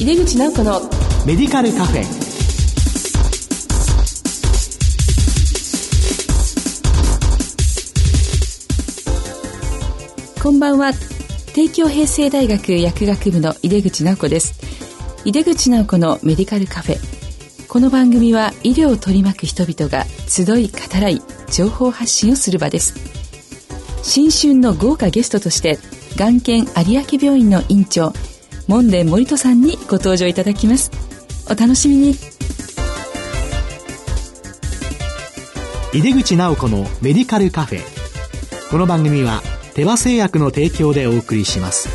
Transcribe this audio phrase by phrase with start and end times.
[0.00, 0.80] 井出口直子の
[1.26, 2.04] メディカルカフェ。
[10.42, 10.94] こんばんは。
[11.52, 14.58] 帝京平成大学薬学部の井出口直子です。
[15.26, 17.68] 井出口直子のメディカルカフェ。
[17.68, 21.20] この番組は医療を取り巻く人々が集い語らい
[21.52, 22.94] 情報発信をする場です。
[24.02, 25.78] 新春の豪華ゲストとして
[26.16, 28.14] 眼研有明病院の院長
[28.70, 30.92] 門田森人さんにご登場いただきます。
[31.46, 32.14] お楽しみに。
[35.92, 37.80] 井出口直子のメディカルカフェ。
[38.70, 39.42] この番組は
[39.74, 41.88] 手羽製薬の提供でお送りします。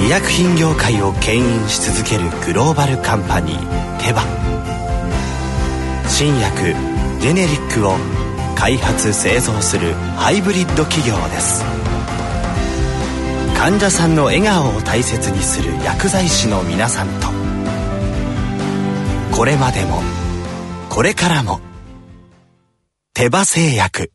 [0.00, 4.22] 医薬品業界を牽引し続けるグローバルカンパニーテバ。
[6.08, 6.74] 新薬
[7.24, 7.96] ジェネリックを
[8.54, 11.64] 開発製造するハイブリッド企業です。
[13.56, 17.28] 患者さんの笑顔を大切にする薬剤師の皆さんと。
[19.34, 20.02] これまでも
[20.90, 21.60] これからも
[23.14, 24.12] 手羽製薬。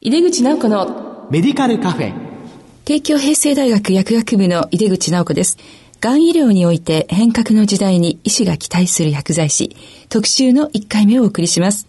[0.00, 2.14] 井出口直子のメディカルカフェ。
[2.84, 5.58] 帝京平成大学薬学部の井出口直子です
[6.00, 9.76] がん医療において変革の時代に医師が期待する薬剤師
[10.08, 11.86] 特集の1回目をお送りします。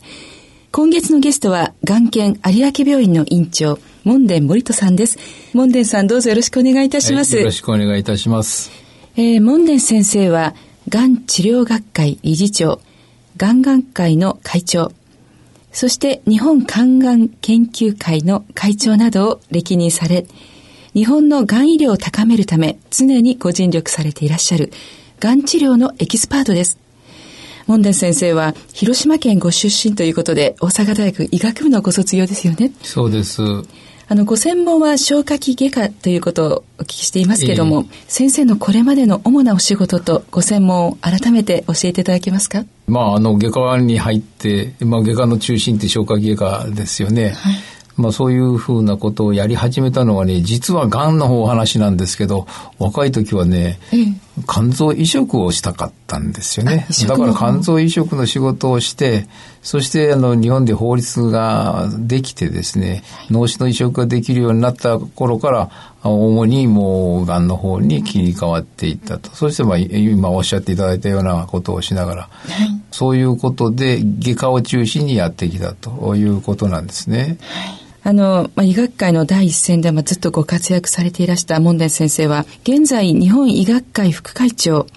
[0.71, 5.17] 今月のゲストは眼研有明病院の院長門田森人さんです。
[5.53, 8.69] 門田さんどうぞよろしくお願いいたします、はい、よろしくお願いいたします。
[9.15, 10.55] えー、門田先生は
[10.89, 12.81] がん治療学会理事長
[13.37, 14.91] がん学会の会長
[15.71, 20.25] そして日本肝がん研究会の会長などを歴任され
[20.93, 24.73] 日本のがん医療を高めるため常にご尽力されていらっしゃる
[25.19, 26.77] がん治療のエキスパートです。
[27.67, 32.73] 門田先生は広島県ご出身ということで大阪大学医学部のご卒業ですよね。
[32.81, 33.41] そうです。
[34.09, 42.65] あの、ご専門は消化器外科ということをお聞きしていますけれども、えー、先生のこれまでの主なお仕事とご専門を改めて教えていただけますか？
[42.87, 47.29] まあ、あの、外科に入って、まあ、外科の中心って消化器外科ですよね。
[47.29, 47.55] はい
[47.97, 52.47] まあそういうふうなことをやり始めたのはね、実は癌の方話なんですけど、
[52.79, 53.79] 若い時はね、
[54.47, 56.87] 肝臓移植をしたかったんですよね。
[57.07, 59.27] だから肝臓移植の仕事をして、
[59.61, 65.69] そしてあの日本で法律ができてですね、脳死の移植ができるようになった頃から、
[66.03, 69.29] 主にもう癌の方に切り替わっていったと。
[69.35, 72.29] そしてまあ今おっしゃっていただいたようなことをしながら、は
[72.65, 77.37] い、そういうことで外科を中心にやってきたということなんですね。
[77.41, 84.87] はいあの、まあ、医学界の第一線でもずっとご活躍されていらした門田先生は、現在日本医学会副会長、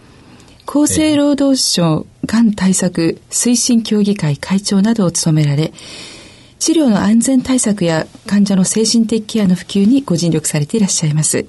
[0.66, 5.72] 厚生労働省がん対策推進協議会会長などを務められ、
[6.58, 11.44] 治療の安全対策や患者の精神的ケアの普及にご尽力されていらっしゃいます。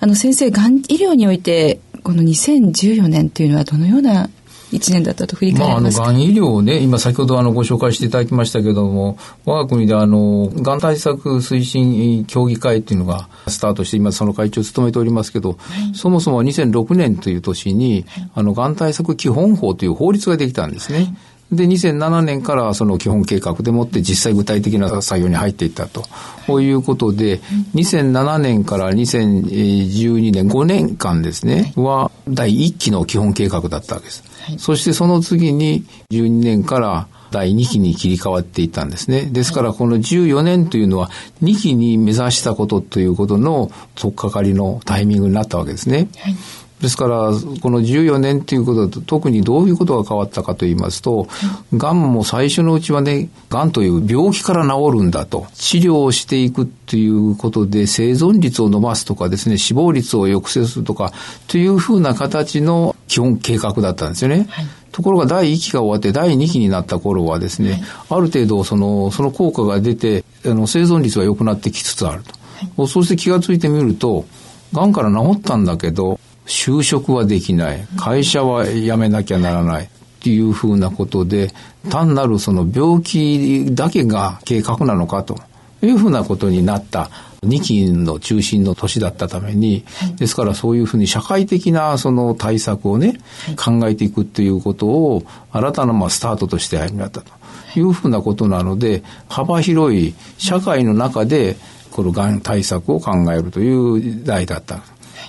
[0.00, 4.28] あの先生、がん医療において、この2014年というのはどのような
[4.72, 5.96] 1年だったと振り返ります。
[5.96, 15.56] か、まあ、あの、がん医療ね、今先ほどあの、ご紹介していただきましたけども、我が国であの、がん対策推進協議会っていうのがスタートして、今その会長を務めておりますけど、は
[15.92, 20.98] い、そもそも2006年という年に、はい、あの、がん対策基本法という法律ができたんですね。
[20.98, 21.14] はい。
[21.52, 26.04] で、2007年からその基本計画でもって実際具体的な作業に入っていったと、
[26.46, 27.38] こういうことで、
[27.74, 34.22] 2007年から2012年、5年間ですね、は第1期の基本計画だったわけです。
[34.58, 39.22] そしてその次に12年から第2期に切り替わっていったんですね。
[39.22, 41.10] ですからこの14年というのは
[41.42, 46.08] 2期に目指したことということの取っかかりのタイミングになったわけですね。
[46.18, 46.36] はい
[46.80, 47.30] ですから、
[47.60, 51.28] この14年ということだと、特にどういうことが変わったかと言いますと、
[51.76, 61.12] がんも最初のうちはね、がんという病気から治るんだと、治療をしていくということで、生存率を伸ばすとかですね、死亡率を抑制するとか、
[61.48, 64.46] というふうな形の基本計画だったんですよね。
[64.48, 72.32] はいところが第1期が終わって第2期になった頃はですね、はい、ある程度その、その効果が出て、あの、生存率は良くなってきつつあると。
[72.76, 74.26] はい、そして気がついてみると、
[74.72, 76.18] がんから治ったんだけど、
[76.50, 79.84] 就職はできない、会社は辞めなきゃならない。
[79.84, 81.50] っていうふうなことで、
[81.88, 85.38] 単なるその病気だけが計画なのかと
[85.80, 87.08] いうふうなことになった
[87.42, 89.82] 2期の中心の年だったために、
[90.16, 93.18] ですからそういうふうに社会的なその対策をね、
[93.56, 95.22] 考えていくっていうことを
[95.52, 97.32] 新たなまあスタートとして始めたと
[97.76, 101.56] いうふうなことなので、幅広い社会の中で
[101.92, 104.82] このがん対策を考えるという代だった。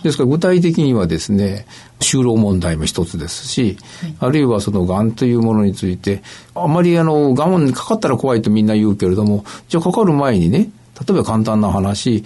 [0.03, 1.65] ですから具体的にはですね、
[2.00, 6.24] 就労問題も一つですし、はい、あるいはその癌というものについて、
[6.56, 10.69] あまりあの、癌にかかったら怖いとみんな言うけれども、じゃあかかる前にね、
[11.00, 12.24] 例えば簡単な話、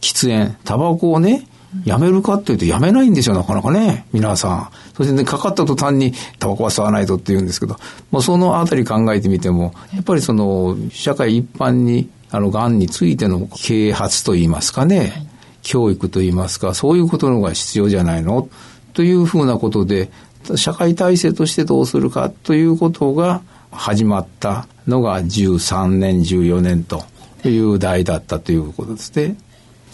[0.00, 1.46] 喫煙、タバコをね、
[1.84, 4.68] やめるかっていうとやめないんですよ、なかなかね、皆さん。
[4.94, 7.76] そしてね、かかった途端にタバコは吸わないとって言うんですけど、
[8.10, 15.26] まあ、そのあたり考えてみても、やっぱりその、社会一般に、あの、癌についての啓発といいますかね、
[15.62, 18.48] 教育といいますか、そういうことのが必要じゃないの？
[18.92, 20.10] というふうなことで、
[20.56, 27.04] 社会体制としてどうするかということが始まったのが13年、14年と
[27.44, 29.36] いう代だったということですね。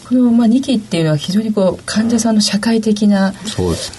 [0.09, 3.35] この、まあ、2期っていうのは非常にこう患者さんの社会的な、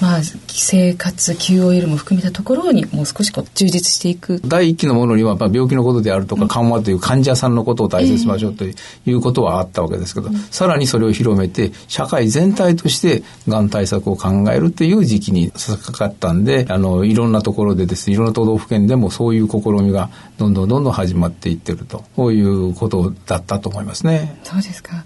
[0.02, 4.42] まあ、生活 QOL も含めたところにもう少しこう充実していく。
[4.44, 8.74] 第1期のものには、まあ、病気のことであるとか緩和という患者さんのことを大切にしましょうとい
[9.14, 20.10] うことはあったわけですけど、えー、さらにそれを広めて社会全体としてがん対策を考えるっていう時期に差し掛かったんであのいろんなところでですねいろんな都道府県でもそういう試みが
[20.40, 24.40] どんどんどんどん始まっていってるとこういうことだったと思いますね。
[24.44, 25.06] そうですか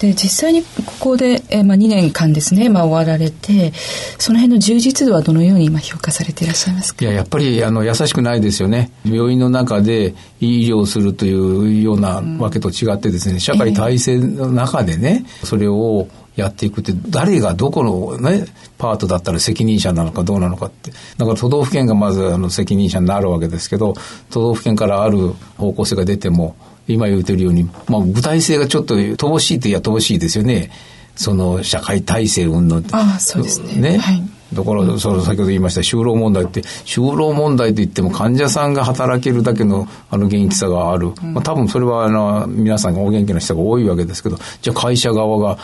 [0.00, 0.68] で実際にこ
[1.00, 3.72] こで、えーまあ、2年間ですね、まあ、終わられて
[4.18, 7.04] その辺の充実度はどのように今評価されていらっしゃいますか？
[7.04, 8.90] いややっぱりあの優しくないですよね。
[9.04, 16.06] 病院の中で医療するというようなわけと違ってですね、社会体制の中でね、えー、それを
[16.36, 18.46] やっていくって誰がどこのね
[18.78, 20.92] パートだったら責任者なのかどうなのかって。
[21.16, 23.94] だから都道府県がまずあの責任者になるわけですけど
[24.30, 26.54] 都道府県からある方向性が出ても
[26.88, 30.70] 今言うてるように、まあ、具体性がちょっと乏しいといや乏しいですよね。
[31.14, 33.92] その社会体制云々ああ、そうですね。
[33.92, 33.98] ね。
[33.98, 41.08] はいだから、その先ほど言いました就労問題って、就労問題といっても患者さんが働けるだけのあの元気さがある。
[41.08, 45.58] うん、まあ多分それはあの皆さんがお元気な人が多いわけですけど、じゃあ会社側が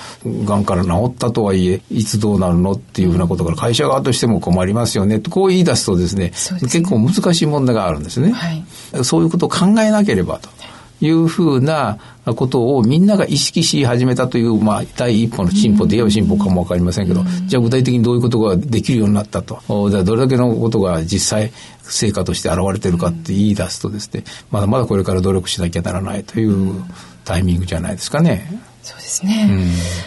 [0.44, 8.32] がんから治ったとはいえ、いつどうなるのっていうふうなことから会社側としても困りますよねこう言い出すとですね、すね結構難しい問題があるんですね。
[8.32, 8.64] はい、
[9.02, 10.50] そういうことを考えなければと。
[11.00, 19.60] いうふうなことをみんなが意識し始めたという、まあ、第一歩の進歩で言えば進歩かもわかりませんけど、じゃあ具体的にどういうことができるようになったと。
[19.90, 21.52] じゃあどれだけのことが実際
[21.82, 26.82] 成果として現れてるかって言い出すとですね、まだまだこれから努力しなきゃならないという
[27.24, 28.73] タイミングじゃないですかね。
[28.84, 29.48] そうですね。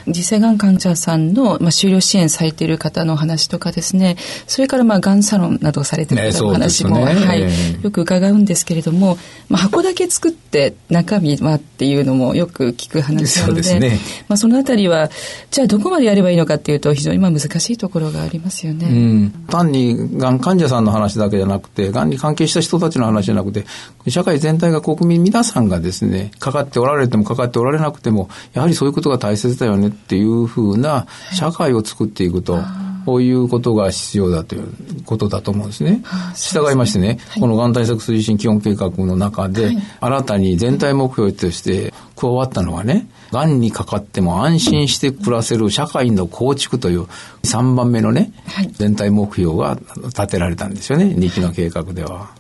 [0.06, 9.18] うん、次世がん患者さんの、まあ、終了支援されている方の話とかですね、それからまあ、がんサロンなどをされている方の話も、ねはい、よく伺うんですけれども、
[9.50, 13.98] まあ、箱だけ作って中身はっていうのもよく聞く話なので、そね、
[14.28, 15.10] まあ、そのあたりは、
[15.50, 18.88] じゃあどこまでやればいいのかっていうと、非常にまあ難しいところがありますよね。
[18.88, 23.66] うん、単にがん患者さんの話だけじゃなくて、がんに関係した人たちの話じゃなくて、
[24.08, 32.60] 社会全体が国民皆さんがですね、かかっておられてもかかっておられなくても、やはりそういうことが大切切だよねっていうふうな社会を作っていくと。
[33.06, 34.68] こういうことが必要だという
[35.06, 36.04] ことだと思うんですね。
[36.36, 47.04] 従いましてね、このがん対策推進基本計画の中で、新たに全体目標として加わったのはね、がんにかかっても安心して暮らせる社会の構築という
[47.44, 48.34] 3番目のね、
[48.74, 52.32] 全体目標が立てられたんですよね、2期の計画では。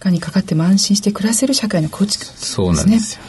[0.00, 3.22] がんにかかっても安心して暮らせる社会の構築、ね、そうなんですよ。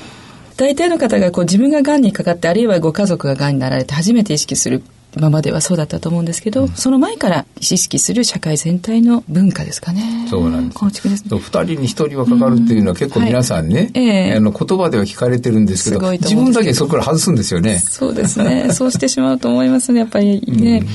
[0.57, 4.83] 大体の方がこう自分ががんにかかってあるいはご家族ががんになられて初めて意識する
[5.15, 10.27] 今まではそうだったと思うんですけど、うん、その前から意識する社会全体の文化ですかね。
[10.29, 10.79] そうなんです。
[10.79, 11.39] 構築です、ね。
[11.39, 17.79] 二人に一人はかかるっていうのは結構皆さんね、はいえー、あの言葉では聞かれてるんですけど、自分だけそこから外すんですよね。
[17.79, 18.71] そうですね。
[18.73, 20.79] そうしてしまうと思いますね、やっぱりね。
[20.79, 20.87] うん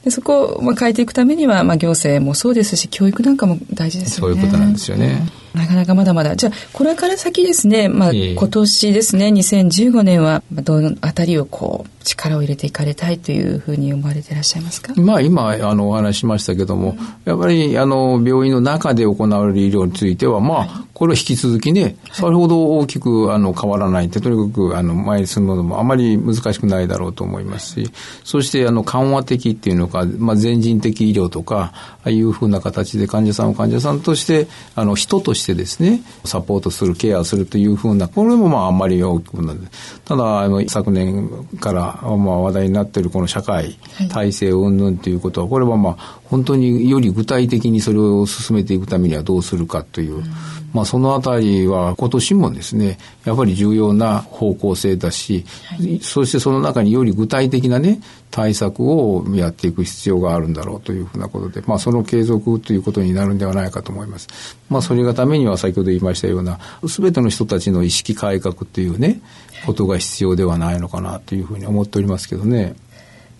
[0.00, 4.34] でそこをまあ変えていくためには、まあ、行政もそうですし教育なんかも大事ですよね。
[4.34, 5.28] そういうことなんですよね。
[5.54, 6.36] なかなかまだまだ。
[6.36, 14.94] じゃあ、これから先ですね、まあ、今年ですね、2015年は、どのあたりをこう、力を入れていかれたいというふうに思われていらっしゃいますか？
[14.96, 27.90] まあ、今、あの、お話しましたけども、やっぱり、あの、病院の中で行われる医療については、まあ、これは引き続きね、それほど大きく、あの、変わらないって、とにかく、あの、前に進むのもあまり難しくないだろうと思いますし、
[28.22, 39.56] そして、あの、緩和的っていうのか、まあ、全人的医療とか、ああいうふうな形で患者さんを患者さんとして、あの、人としてですね、サポートする、ケアするというふうな、これもまあ、あんまり大きくない。
[40.04, 41.30] ただ、あの、昨年
[41.60, 43.78] から、まあ、話題になっているこの社会、
[44.10, 50.24] 体制云々ということは、これはまあ、本当により具体的にそれを進めていくためにはどうするかという、うん、
[50.72, 64.28] まあ、そのあたりは今年もですね、やっぱり重要な方向性だし、はい、そしてその中により具体的なね、対策をやっていく必要があるんだろうというふうなことで、まあ、その継続ということになるんではないかと思います。
[64.68, 69.20] まあ、それがためには先ほど言いましたような、すべての人たちの意識改革っていうね、
[69.66, 72.76] ことが必要ではないのかなというふうに思っておりますけどね。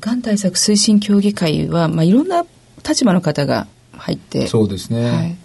[0.00, 2.44] がん対策推進協議会は、まあ、いろんな
[2.86, 5.36] 立場の方が入ってそうですね、はい、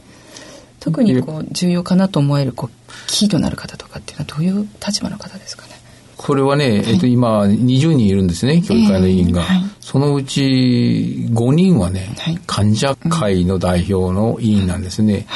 [0.79, 5.73] 特にこう重要かなと思えるこうキーとなる方とかっていうのはどういう立場の方ですかね？
[6.17, 9.41] これはね、はい、えっと、今、20人いるんですね、協議会の委員が。
[9.41, 15.27] えーはい、そのうち5人はね、はい、患者会の代表の委員なんですね。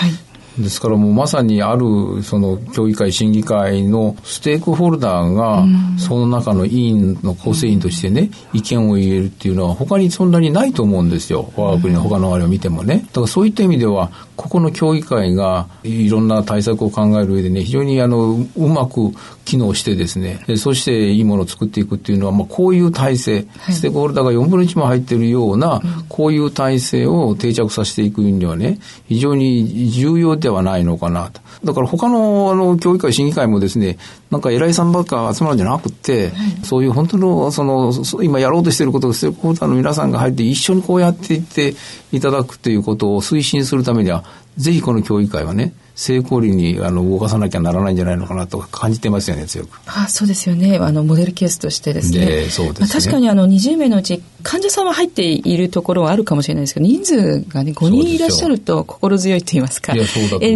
[0.59, 5.63] ですからもうまさにあるその協議会審議会のステークホルダーが
[5.97, 11.51] その中の委員の構成員としてね意見を言えるっていうのは他にそんなにないと思うんですよ。
[11.55, 13.05] 我が国の他のあれを見てもね。
[13.07, 19.11] だからそういった意味ではここの協議会がいろんな対策を考える上でね、非常にあの、うまく
[19.43, 31.41] 機能してですね、そしていいものを作っていくっていうのは、まあ、こういう体制、はい、ステークホルダーが4分の1も入っているような、こういう体制を定着させていくにはね、非常に重要ではないのかなと。
[31.63, 33.97] だから他のあの協議会、審議会もですね、
[34.31, 37.91] なんか偉いさんばっか集まるんじゃなくて、はい、そういう本当の、その、
[38.23, 41.75] 今やろうとしていることをステークホルダーの皆さんが入って一緒にこうやっていって
[42.11, 44.23] いただくということを推進するためには、
[44.57, 49.81] ぜひこの協議会はね、成功裏にあの動かさなきゃならないんじゃないのかなと感じてますよね、強く。
[49.85, 50.77] あそうですよね。
[50.77, 52.25] あの、モデルケースとしてですね。
[52.25, 52.87] でそうですね。
[52.87, 60.05] 確かにあの、20名のうち、患者さんは入っているところはあるかもしれないですけど、人数がね、5人いらっしゃると心強いと言いますか、い遠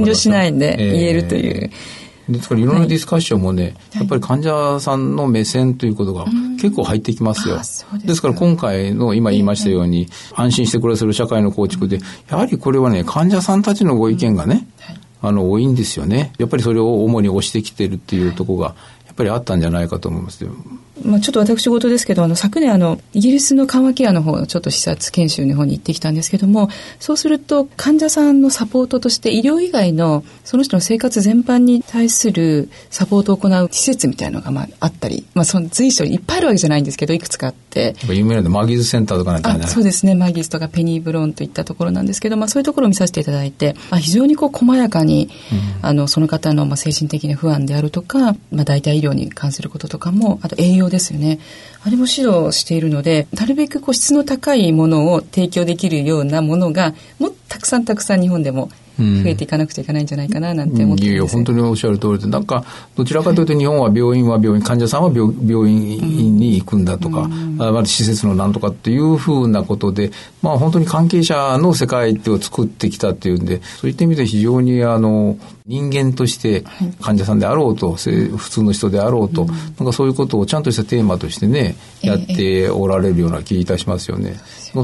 [0.03, 1.63] 慮しないで言えるという。
[1.65, 6.25] えーですからいろんなディスカッションもね、はい、やっぱり患者さんの目線ということが
[6.61, 7.57] 結構入ってきますよ。
[7.57, 14.67] ですですから今回の今言いましたように、安心して暮らせる社会の構築で、やはりこれはね、患者さんたちのご意見がね、
[15.23, 16.33] あの、多いんですよね。
[16.37, 18.75] やっぱりそれを主に押してきてるっていうとこが、
[19.07, 20.51] やっぱりあったんじゃないかと思いますよ。
[21.01, 26.69] まあ、ちょっと私事ですけど、あの、昨年、あの、イギリスの緩和ケアの方のちょっと視察研修の方に行ってきたんですけども、
[26.99, 37.95] そうすると、患者さんのサポートとして、医療以外の、その人の生活全般に対するサポートを行う施設みたいなのが、まあ、あったり、まあ、その随所にいっぱいあるわけじゃないんですけど、いくつかあって。
[38.07, 39.65] 有名なのマギーズセンターとかなんかね。
[39.65, 51.39] そうですね、マギーズとかペニーブローンといったところなんですけど、まあ、そういうところを見させていただいて、あ非常にこう、細やかに、うん、あの、その方の、まあ、精神的な不安であるとか、まあ、代替医療に関することとかも、あと栄養ですよね。
[51.85, 62.27] あれも指導しているので、なるべくこう質の高いものを提供できるようなものが、もっとたくさんたくさん日本でも増えていかなくちゃいけないんじゃないかななんて思ってます、うん、いやいや本当におっしゃる通りで。
[62.27, 62.63] なんか
[62.95, 70.11] どちらかというと日本は病院は病院患者さんは病病院に行くんだとか、うん、あまり施設のなんとかっていうふうなことで
[70.41, 76.63] まあ本当に関係者の世界を作ってきたっていうんでそういった意味で非常にあの人間として
[77.01, 84.35] 患者さんであろうと、普通の人であろうと、なんかそういうことをちゃんとしたテーマとしてね、やっておられるような気いたしますよね。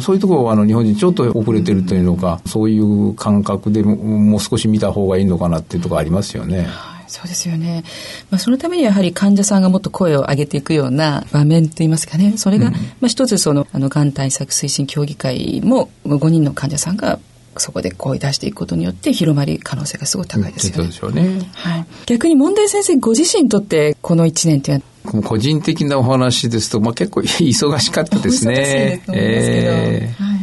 [0.01, 6.67] そういうところはあの日本人ちょっと遅れてるというのか、そういう感覚でもう少し見た方がいいのかなっていうところありますよね。
[7.09, 7.83] そうですよね。
[8.29, 12.37] まあ、そのためにやはり患者さんがもっと声を上げていくような場面といいますかね。
[12.37, 17.19] それが、うん、まあ、一つその、あの、がん対策推進協議会も5人の患者さんが
[17.57, 20.91] そこで声出していくことによって広まり可能性がすごい高いですよね。
[20.91, 21.49] そうね。
[21.53, 21.85] はい。
[22.05, 24.83] 逆に問題先生ご自身にとってこの1年っていうの
[25.21, 25.23] は？
[25.23, 29.01] 個人的なお話ですと、まあ、結構忙しかったですね。
[29.07, 30.39] 忙しいえー、はい。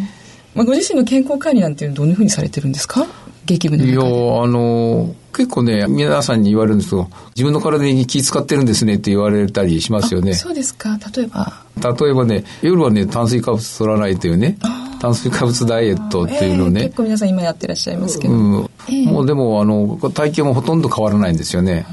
[0.55, 3.07] まあ、ご自身の健康管理なんていうのはどんなふうにされてるんですか？
[3.45, 4.05] 劇部のいや、あ
[4.49, 10.35] の、結構ね、皆さんに言われるんですけど、自分の体に気使ってるんですねって言われたりしますよね。
[10.35, 10.99] そうですか。
[11.17, 11.63] 例えば？
[11.81, 14.57] 例えばね、夜はね、炭水化物取らないというね。
[15.00, 21.87] 炭水化物ダイエットっていうのね、えー、結構皆さん今やってらっしゃいますけど、うんえー、もうでもあの体型もほとんど変わらないんですよね。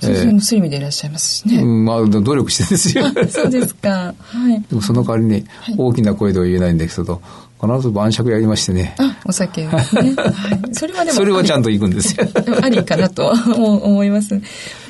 [0.00, 1.62] 先生もスリムでいらっしゃいますしね。
[1.62, 3.04] うん、まあ、努力してですよ。
[3.30, 4.14] そうですか。
[4.18, 4.60] はい。
[4.68, 5.44] でもその代わりに、
[5.78, 7.22] 大きな声では言えないんですけど、
[7.60, 8.96] 必ず晩酌やりましてね。
[8.98, 10.14] あ、お酒ですね。
[10.16, 10.74] はい。
[10.74, 11.16] それはでも。
[11.16, 12.26] それはちゃんと行くんですよ。
[12.60, 14.40] ありかなと思います。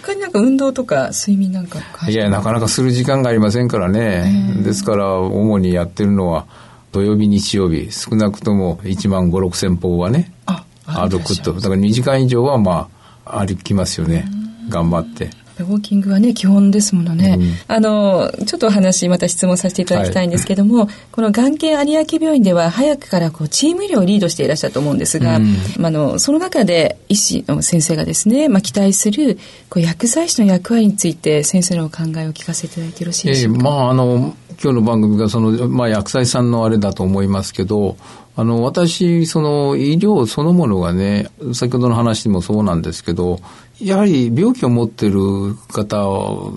[0.01, 2.15] 他になんか運動とか睡眠なんかい？
[2.15, 4.63] や、なかなかする時間がありませんからね。
[4.65, 6.47] ですから、主にやってるのは、
[6.93, 10.33] 土曜日、日曜日、少なくとも1万5、6千歩はね、
[10.85, 11.55] 歩くと。
[11.55, 12.89] だから2時間以上はま
[13.25, 14.27] あ、歩きますよね。
[14.69, 15.31] 頑張って。
[15.59, 17.37] ウォーキングはね、基本ですものね。
[17.39, 33.59] うん、あの、ちょっとお話、また質問させていただきたいんですけども、はい、この眼系有明病院では、早くからこうチーム医療をリードしていらっしゃると思うんですが、うん、あの、その中で医師の先生がですね、まあ、期待するこう薬剤師の役割について、先生のお考えを聞かせていただいてよろしいでしょうか？
[33.59, 37.97] えー、まあ、あの、今日の番組がその、まあ、薬剤さんのあれだと思いますけど、
[38.35, 43.41] あの、私、その医療そのものがね、先ほどの話もそうなんですけど、
[43.79, 46.07] やはり病気を持ってる方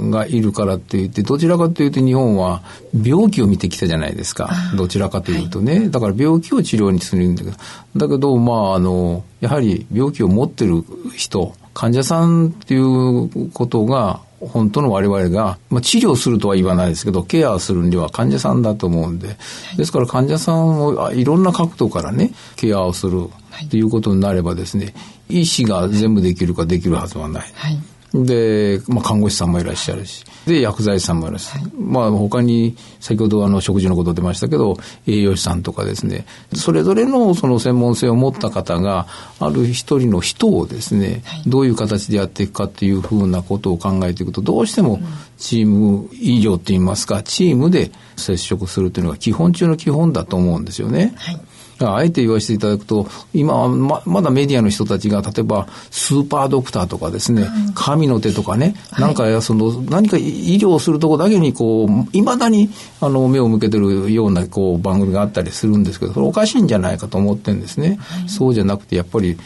[0.10, 2.62] がいるからって言って、どちらかというと日本は
[2.94, 4.50] 病気を見てきたじゃないですか。
[4.78, 5.80] どちらかというとね。
[5.80, 7.58] はい、だから病気を治療にするんだけど、
[7.98, 10.84] だけど、まあ、あの、やはり病気を持ってる
[11.14, 19.38] 人、患者さんっていうことが本当の我々が、まあ、治療するとは言わないですけど、ケアするには患者さんだと思うんで、
[19.78, 23.30] ですから患者さんをいろんな角度からね、ケアをする
[23.70, 24.94] ということになればですね、
[25.30, 27.52] 医師が全部できるかできるはずはない。
[27.54, 27.80] はい
[28.24, 31.64] で、まあ、看護師さんもいらっしゃるし、で、薬剤師さんもいらっしゃる。
[31.64, 39.08] はい、まあ、他に、先ほどあの、食事のこと出ましたけど、栄養士さんとかですね、それぞれのその専門性を持った方が、
[39.40, 45.00] ある一人の人をですね、はい、どういう形でやっていくかっていうふうなことを考えていくと、どうしても
[45.38, 51.14] チーム医療って言いますか、チームで接触するというのが基本中の基本だと思うんですよね。
[51.18, 51.40] はい
[51.80, 62.70] あえて言わせていただくと、今はままだメディアの人たちが、例えばスーパードクターとかですね、神の手とかね、なんかその、何か医療をするとこだけに、こう、いまだに
[63.02, 68.00] あの目を向けてるようなこう番組があったりするんですけど、それおかしいんじゃないかと思ってるんですね。
[68.28, 69.38] そうじゃなくて、やっぱり、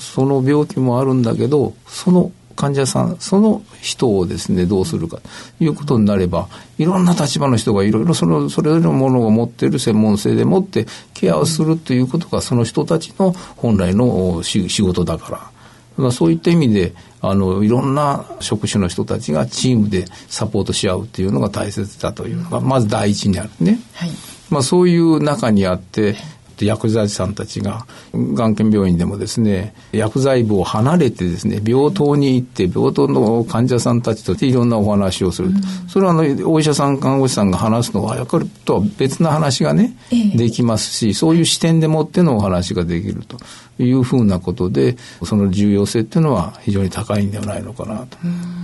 [0.00, 5.18] その病気もあるんだけど、その患者さん、その人をですね、どうするか
[5.58, 6.48] ということになれば、
[6.78, 15.50] いろんな立場の人がいろいろその、それぞれのものを持っている専門性でもってケアをするということが、その人たちの本来の仕事だから。
[15.96, 23.80] まあ、そういった意味で、あの、いろんな職種の人たちがチームでサポートし合うっていうのが大切だというのが、まず第一にあるね。
[23.94, 24.10] はい。
[24.50, 26.16] まあ、そういう中にあって、
[26.64, 35.48] 薬剤師さんたちが、がん研病院でもですね、薬剤部を離れてですね、病棟に行って、病棟の患者さんたちといろんなお話をする。
[35.48, 43.38] うん、それはあの、お医者さん、看護師さんが話すのは、やっぱりとは別な話がね、ええ、できますし、そういう視点でもってのお話ができると
[43.82, 48.06] いうふうなことで、その重要性っていうのは非常に高いんではないのかな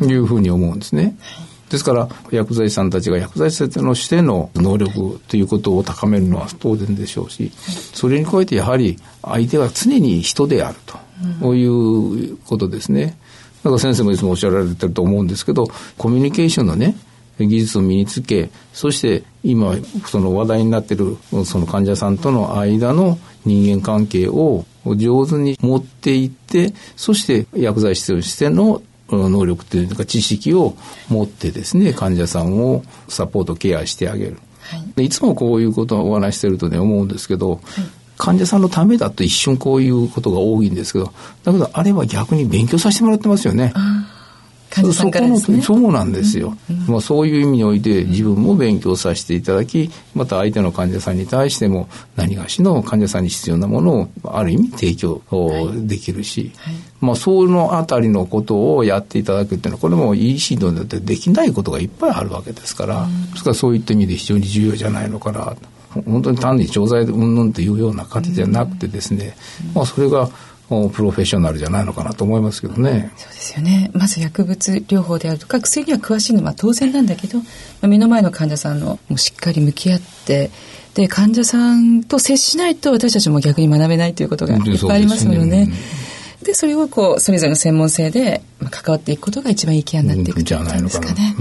[0.00, 1.16] というふうに思うんですね。
[1.20, 7.50] はいですから、薬剤師さんたちが薬剤師としての能力ということを高めるのは当然でしょうし、
[7.94, 10.76] それに加えてやはり相手は常に人である
[11.40, 13.16] ということですね。
[13.64, 16.94] だから先生もいつもおっしゃられてると思うんですけど、コミュニケーションのね、
[17.38, 19.74] 技術を身につけ、そして今、
[20.04, 28.82] その話題になっている、その患者さんとの間の人間関係を上手に持っていって、そして薬剤師としての
[29.16, 30.76] 能力というか知識を
[31.08, 34.38] 持ってですね、患者さんをサポートケアしてあげる。
[34.60, 37.60] はい、いつもこういうことをお話してるとね、思うんですけど、はい、
[38.16, 41.12] 患者さんのためだと一瞬こういうことが多いんですけど、
[41.44, 43.72] だけどあれは逆に勉強させてもらってますよね。
[44.72, 45.60] 患者さんからですね。
[45.60, 46.56] そうなんですよ。
[46.70, 55.20] うんうん、まあ、そういう意味において自分も勉強させていただき、また相手の患者さんに対しても何がしの患者さんに必要なものをある意味提供
[55.84, 65.54] できるし、はいはい、まあ、そのあたりのことをやっていただくっていうのは、これも EC のでできないことがいっぱいあるわけですから、うん、ですからそういった意味で非常に重要じゃないのかな
[66.06, 69.36] 本当に単に調剤うんぬんというような形じゃなくてですね、
[69.68, 70.30] うん、まあ、それが
[70.92, 73.12] プロフェッショナルじゃないのかなと思いますけどね。
[73.16, 73.90] そうですよね。
[73.94, 77.44] まず薬物療法であるとか薬には詳しいのは当然なんだけど、ま
[77.82, 80.50] あ、目の前の患者さんのもうしっかり向き合って
[80.94, 85.68] で患者さんと接しないと私たちも逆に学べないということがいっぱいありますのでね。
[86.42, 91.12] でそれをこうそれぞれの専門性で関わっていくことが一番いいケアになっていくじゃないのかな。
[91.12, 91.36] ね。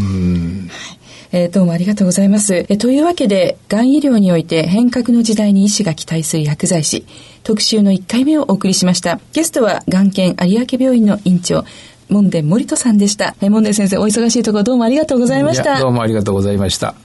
[0.70, 1.01] はい
[1.34, 2.56] えー、どうもありがとうございます。
[2.56, 7.06] えー、というわけで、がん医療において変革の時代に医師が期待する薬剤師、
[7.44, 9.20] 特集の1回目をお送りしました。
[9.32, 11.64] ゲストは、がん研有明病院の院長、
[12.10, 13.36] 門田森人さんでした。
[13.42, 15.80] えー、門田先生、お忙しいところどうもありがとうございました。
[15.80, 16.96] どうもありがとうございました。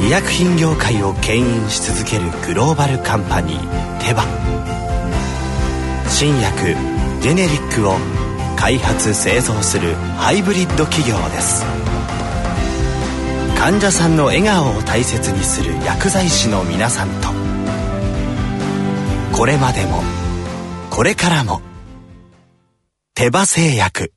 [0.00, 3.58] 医薬品業界を牽引し続けるグローバルカンパニー
[4.00, 4.24] テバ
[6.08, 6.74] 新薬
[7.20, 7.96] ジェネリックを
[8.60, 11.64] 開発製造するハイブリッド企業です。
[13.58, 17.28] 患者さんの笑顔を大切にする薬剤師の皆さんと。
[19.34, 20.02] これまでも
[20.90, 21.62] これからも
[23.14, 24.12] 手羽製薬。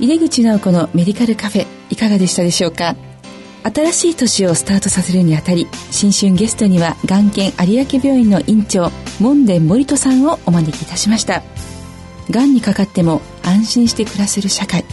[0.00, 1.77] 井出口直子のメディカルカフェ。
[1.98, 2.96] かがでしたでしょうか？
[3.64, 11.42] 新しい年をスタートさせるにあたり新春ゲストには眼研有明病院の院長門田森人さんをお招きいたしました。
[12.30, 14.84] がんにかかっても安心して暮らせる社会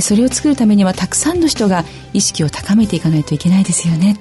[0.00, 4.16] それを作るためにはたくさんの人が意識を高めていかないといけないですよね。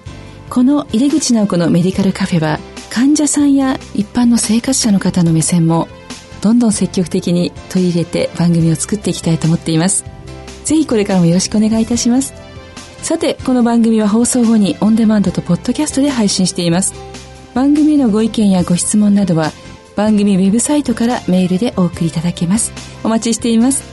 [0.49, 5.87] この入口直子のメディカルカフェは患者さんや一般の生活者の方の目線も
[6.41, 10.05] どんどん積極的に取り入れて番組を作っていきたいと思っています。
[10.65, 12.34] ぜひこれからもよろしくお願いいたします。
[13.01, 16.93] さてこの番組は放送後にオンデマンドとポッドキャストで配信しています。
[17.54, 19.51] 番組へのご意見やご質問などは
[19.95, 22.73] 番組ウェブサイトからメールでお送りいただけます。
[23.04, 23.84] お待ちしています。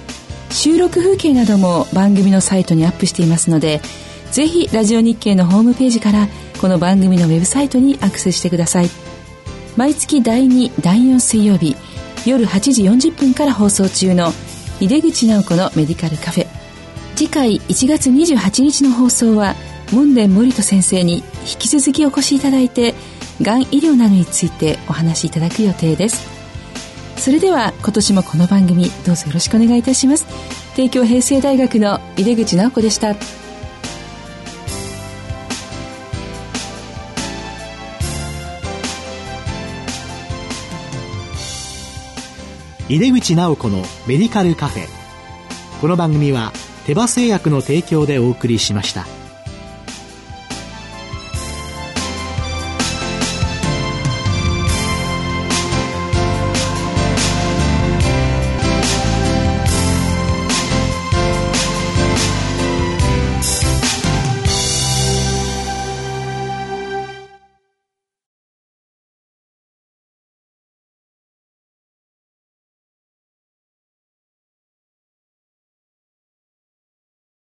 [0.50, 3.80] 収録風景なども番組のサイトにアップしていますので
[4.32, 6.28] ぜひラジオ日経のホームページから
[6.60, 8.90] この番組のウェブサイトにアクセスしてください。
[9.76, 11.76] 毎月第2第4水曜日
[12.24, 14.32] 夜8時40分から放送中の
[14.80, 16.61] 井出口直子のメディカルカフェ。
[17.14, 19.54] 次回1月28日の放送は
[19.92, 21.22] 門田森人先生に引
[21.58, 22.94] き続きお越しいただいて
[23.40, 26.26] がん医療などについてお話しいただく予定です。
[27.16, 30.26] それでは今年もこの番組どうぞよろしくお願いいたします。
[30.74, 33.14] 帝京平成大学の井出口直子でした。
[42.88, 44.86] 井出口直子のメディカルカフェ。
[45.80, 46.52] この番組は
[46.86, 49.21] 手羽製薬の提供でお送りしました。